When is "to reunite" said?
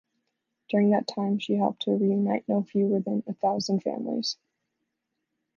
1.83-2.49